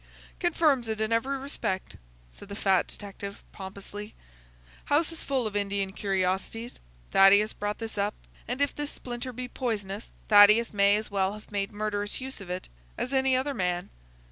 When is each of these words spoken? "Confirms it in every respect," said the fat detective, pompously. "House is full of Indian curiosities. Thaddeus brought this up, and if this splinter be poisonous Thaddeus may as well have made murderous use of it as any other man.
"Confirms 0.39 0.87
it 0.87 0.99
in 0.99 1.13
every 1.13 1.37
respect," 1.37 1.95
said 2.27 2.49
the 2.49 2.55
fat 2.55 2.87
detective, 2.87 3.43
pompously. 3.51 4.15
"House 4.85 5.11
is 5.11 5.21
full 5.21 5.45
of 5.45 5.55
Indian 5.55 5.91
curiosities. 5.93 6.79
Thaddeus 7.11 7.53
brought 7.53 7.77
this 7.77 7.99
up, 7.99 8.15
and 8.47 8.61
if 8.61 8.75
this 8.75 8.89
splinter 8.89 9.31
be 9.31 9.47
poisonous 9.47 10.09
Thaddeus 10.27 10.73
may 10.73 10.95
as 10.95 11.11
well 11.11 11.33
have 11.33 11.51
made 11.51 11.71
murderous 11.71 12.19
use 12.19 12.41
of 12.41 12.49
it 12.49 12.67
as 12.97 13.13
any 13.13 13.35
other 13.35 13.53
man. 13.53 13.91